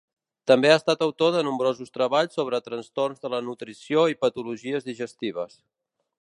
També 0.51 0.69
ha 0.69 0.77
estat 0.79 1.03
autor 1.05 1.35
de 1.35 1.43
nombrosos 1.47 1.93
treballs 1.97 2.37
sobre 2.39 2.61
trastorns 2.69 3.21
de 3.27 3.31
la 3.35 3.43
nutrició 3.51 4.07
i 4.15 4.19
patologies 4.25 4.89
digestives. 4.89 5.61